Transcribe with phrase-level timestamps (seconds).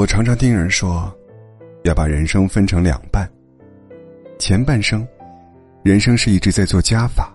[0.00, 1.14] 我常常听人说，
[1.82, 3.30] 要把人生分成两半。
[4.38, 5.06] 前半生，
[5.82, 7.30] 人生是一直在做加法，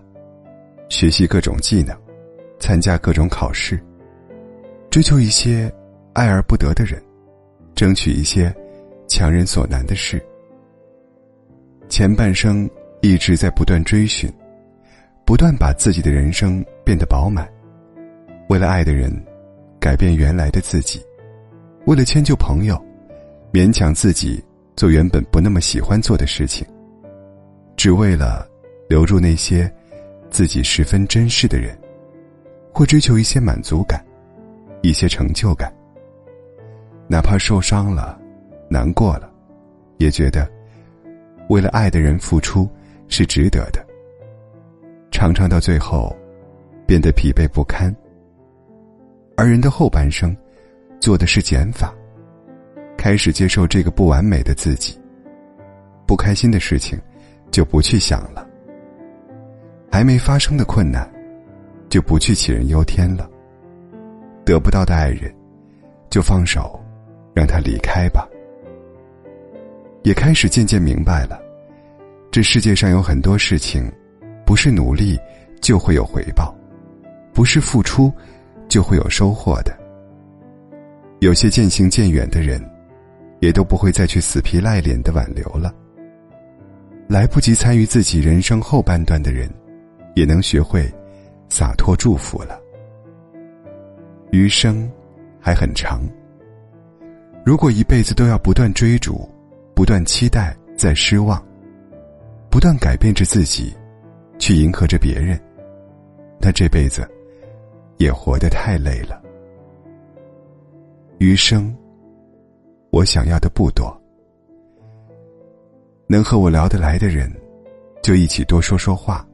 [0.88, 1.96] 学习各种技能，
[2.58, 3.80] 参加各种考试，
[4.90, 5.72] 追求一些
[6.12, 7.00] 爱而不得的人，
[7.76, 8.52] 争取一些
[9.06, 10.20] 强人所难的事。
[11.88, 12.68] 前半生
[13.00, 14.28] 一直在不断追寻，
[15.24, 17.48] 不断把自己的人生变得饱满，
[18.48, 19.08] 为了爱的人，
[19.78, 21.00] 改变原来的自己。
[21.86, 22.76] 为了迁就朋友，
[23.52, 24.42] 勉强自己
[24.74, 26.66] 做原本不那么喜欢做的事情，
[27.76, 28.44] 只为了
[28.88, 29.72] 留住那些
[30.28, 31.78] 自己十分珍视的人，
[32.72, 34.04] 或追求一些满足感、
[34.82, 35.72] 一些成就感。
[37.06, 38.20] 哪怕受伤了、
[38.68, 39.30] 难过了，
[39.98, 40.50] 也觉得
[41.48, 42.68] 为了爱的人付出
[43.06, 43.80] 是值得的。
[45.12, 46.14] 常常到最后，
[46.84, 47.94] 变得疲惫不堪。
[49.36, 50.36] 而人的后半生。
[51.00, 51.94] 做的是减法，
[52.96, 54.98] 开始接受这个不完美的自己。
[56.06, 56.98] 不开心的事情，
[57.50, 58.46] 就不去想了；
[59.90, 61.08] 还没发生的困难，
[61.88, 63.28] 就不去杞人忧天了。
[64.44, 65.34] 得不到的爱人，
[66.10, 66.80] 就放手，
[67.34, 68.28] 让他离开吧。
[70.04, 71.40] 也开始渐渐明白了，
[72.30, 73.90] 这世界上有很多事情，
[74.44, 75.18] 不是努力
[75.60, 76.54] 就会有回报，
[77.32, 78.12] 不是付出
[78.68, 79.76] 就会有收获的。
[81.20, 82.60] 有些渐行渐远的人，
[83.40, 85.74] 也都不会再去死皮赖脸的挽留了。
[87.08, 89.48] 来不及参与自己人生后半段的人，
[90.14, 90.92] 也能学会
[91.48, 92.60] 洒脱祝福了。
[94.32, 94.90] 余生
[95.40, 96.02] 还很长。
[97.44, 99.28] 如果一辈子都要不断追逐、
[99.74, 101.42] 不断期待、再失望，
[102.50, 103.72] 不断改变着自己，
[104.38, 105.40] 去迎合着别人，
[106.40, 107.08] 那这辈子
[107.98, 109.22] 也活得太累了。
[111.18, 111.74] 余生，
[112.90, 113.90] 我想要的不多。
[116.06, 117.32] 能和我聊得来的人，
[118.02, 119.26] 就一起多说说话；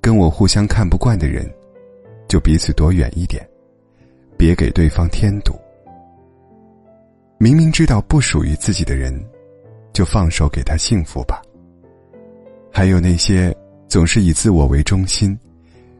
[0.00, 1.52] 跟我互相看不惯的人，
[2.28, 3.44] 就彼此躲远一点，
[4.36, 5.52] 别给对方添堵。
[7.38, 9.12] 明明知道不属于自己的人，
[9.92, 11.42] 就放手给他幸福吧。
[12.72, 13.52] 还有那些
[13.88, 15.36] 总是以自我为中心，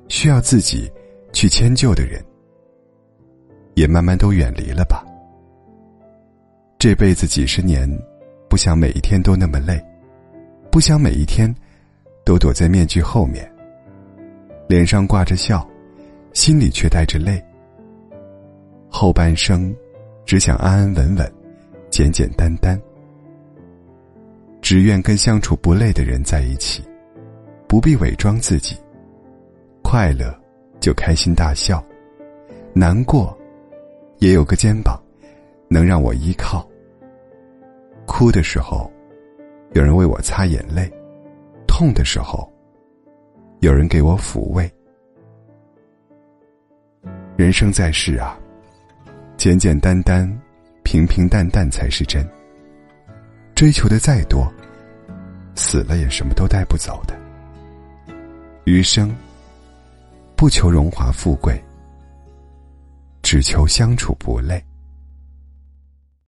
[0.06, 0.88] 需要自己
[1.32, 2.24] 去迁就的人。
[3.78, 5.04] 也慢慢都远离了吧。
[6.78, 7.88] 这辈子几十年，
[8.48, 9.80] 不想每一天都那么累，
[10.68, 11.54] 不想每一天
[12.24, 13.48] 都躲在面具后面，
[14.68, 15.64] 脸上挂着笑，
[16.32, 17.40] 心里却带着泪。
[18.88, 19.72] 后半生，
[20.26, 21.32] 只想安安稳稳，
[21.88, 22.76] 简简单单，
[24.60, 26.82] 只愿跟相处不累的人在一起，
[27.68, 28.76] 不必伪装自己。
[29.84, 30.36] 快乐
[30.80, 31.80] 就开心大笑，
[32.74, 33.37] 难过。
[34.18, 35.00] 也有个肩膀，
[35.68, 36.66] 能让我依靠。
[38.06, 38.90] 哭的时候，
[39.74, 40.90] 有人为我擦眼泪；
[41.66, 42.50] 痛的时候，
[43.60, 44.70] 有人给我抚慰。
[47.36, 48.36] 人生在世啊，
[49.36, 50.28] 简简单单、
[50.82, 52.28] 平平淡淡才是真。
[53.54, 54.52] 追求的再多，
[55.54, 57.14] 死了也什么都带不走的。
[58.64, 59.14] 余生，
[60.34, 61.62] 不求荣华富贵。
[63.30, 64.67] 只求相处不累。